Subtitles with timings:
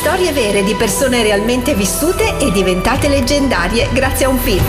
[0.00, 4.64] Storie vere di persone realmente vissute e diventate leggendarie grazie a un film.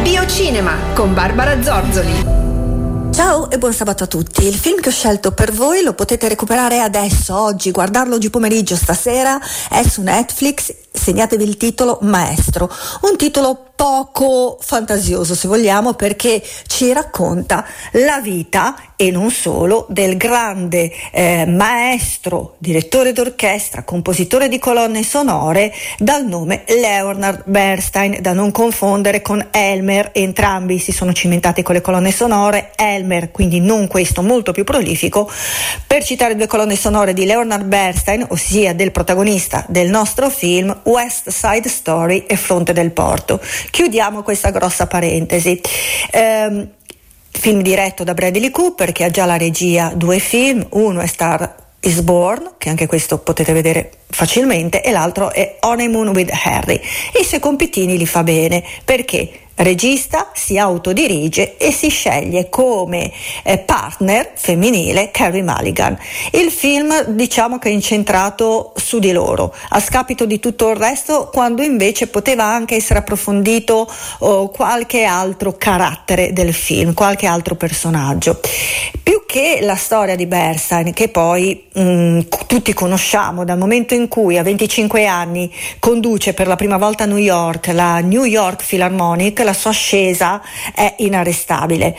[0.00, 2.24] Biocinema con Barbara Zorzoli.
[3.12, 4.46] Ciao e buon sabato a tutti.
[4.46, 8.74] Il film che ho scelto per voi lo potete recuperare adesso, oggi, guardarlo oggi pomeriggio,
[8.74, 10.74] stasera, è su Netflix.
[10.90, 12.72] Segnatevi il titolo Maestro,
[13.02, 20.16] un titolo poco fantasioso se vogliamo perché ci racconta la vita e non solo del
[20.16, 28.52] grande eh, maestro, direttore d'orchestra, compositore di colonne sonore dal nome Leonard Bernstein, da non
[28.52, 34.22] confondere con Elmer, entrambi si sono cimentati con le colonne sonore, Elmer quindi non questo,
[34.22, 35.28] molto più prolifico,
[35.84, 41.30] per citare due colonne sonore di Leonard Bernstein, ossia del protagonista del nostro film West
[41.30, 43.40] Side Story e Fronte del Porto
[43.72, 45.58] Chiudiamo questa grossa parentesi.
[46.10, 46.66] Eh,
[47.30, 51.56] film diretto da Bradley Cooper che ha già la regia due film, uno è Star
[51.80, 56.78] is Born, che anche questo potete vedere facilmente, e l'altro è Honeymoon with Harry.
[57.18, 63.58] I suoi compitini li fa bene perché regista, si autodirige e si sceglie come eh,
[63.58, 65.98] partner femminile Carrie Mulligan.
[66.32, 71.30] Il film diciamo che è incentrato su di loro, a scapito di tutto il resto,
[71.32, 78.40] quando invece poteva anche essere approfondito oh, qualche altro carattere del film, qualche altro personaggio.
[79.02, 84.08] Più che la storia di Bernstein, che poi mh, mm, tutti conosciamo dal momento in
[84.08, 88.64] cui a 25 anni conduce per la prima volta a New York la New York
[88.64, 90.40] Philharmonic, la sua ascesa
[90.74, 91.96] è inarrestabile.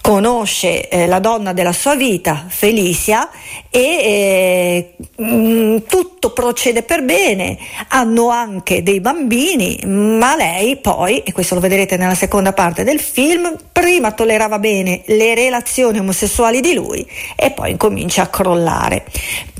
[0.00, 3.30] Conosce eh, la donna della sua vita, Felicia,
[3.70, 7.58] e eh, mm, tutto procede per bene.
[7.88, 13.00] Hanno anche dei bambini, ma lei poi, e questo lo vedrete nella seconda parte del
[13.00, 19.04] film, prima tollerava bene le relazioni omosessuali di lui e poi comincia a crollare.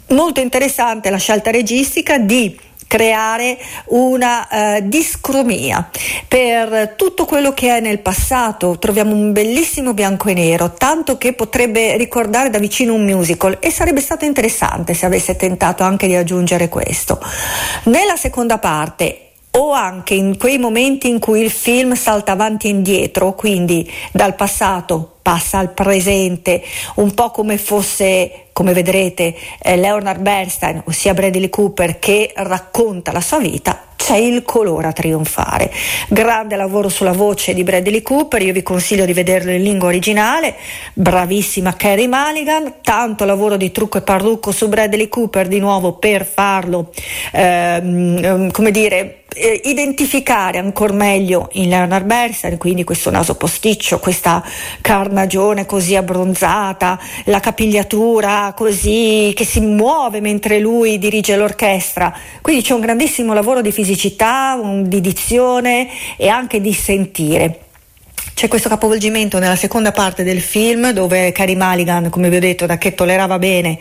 [0.08, 2.55] Molto interessante la scelta registica di
[2.93, 5.89] creare una uh, discromia
[6.29, 8.78] per tutto quello che è nel passato.
[8.78, 13.71] Troviamo un bellissimo bianco e nero, tanto che potrebbe ricordare da vicino un musical e
[13.71, 17.19] sarebbe stato interessante se avesse tentato anche di aggiungere questo.
[17.84, 22.71] Nella seconda parte o anche in quei momenti in cui il film salta avanti e
[22.71, 26.63] indietro, quindi dal passato passa al presente,
[26.97, 33.21] un po' come fosse, come vedrete, eh, Leonard Bernstein, ossia Bradley Cooper, che racconta la
[33.21, 35.71] sua vita, c'è il colore a trionfare.
[36.09, 40.57] Grande lavoro sulla voce di Bradley Cooper, io vi consiglio di vederlo in lingua originale,
[40.95, 46.25] bravissima Carrie Mulligan, tanto lavoro di trucco e parrucco su Bradley Cooper di nuovo per
[46.25, 46.91] farlo,
[47.33, 54.43] ehm, come dire, eh, identificare ancora meglio in Leonard Bernstein, quindi questo naso posticcio, questa
[54.81, 62.15] carnagione così abbronzata, la capigliatura così che si muove mentre lui dirige l'orchestra.
[62.41, 67.72] Quindi c'è un grandissimo lavoro di fisicità, di dizione e anche di sentire.
[68.42, 72.66] C'è questo capovolgimento nella seconda parte del film dove Carrie Mulligan, come vi ho detto,
[72.66, 73.78] da che tollerava bene,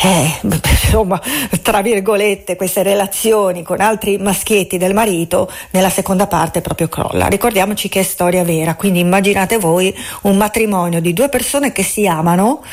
[0.00, 1.20] eh, insomma,
[1.60, 7.26] tra virgolette, queste relazioni con altri maschietti del marito, nella seconda parte proprio crolla.
[7.26, 12.06] Ricordiamoci che è storia vera, quindi immaginate voi un matrimonio di due persone che si
[12.06, 12.64] amano,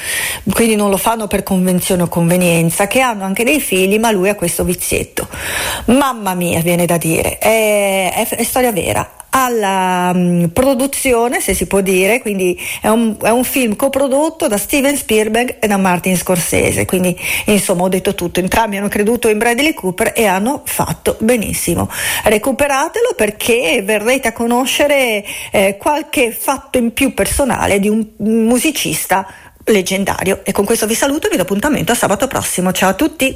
[0.53, 4.29] quindi non lo fanno per convenzione o convenienza, che hanno anche dei figli, ma lui
[4.29, 5.27] ha questo vizietto.
[5.87, 11.67] Mamma mia, viene da dire, è, è, è storia vera alla um, produzione, se si
[11.67, 16.17] può dire, quindi è un, è un, film coprodotto da Steven Spielberg e da Martin
[16.17, 21.15] Scorsese, quindi insomma ho detto tutto, entrambi hanno creduto in Bradley Cooper e hanno fatto
[21.19, 21.89] benissimo.
[22.23, 29.27] Recuperatelo perché verrete a conoscere eh, qualche fatto in più personale di un musicista
[29.65, 32.71] leggendario e con questo vi saluto e vi do appuntamento a sabato prossimo.
[32.71, 33.35] Ciao a tutti!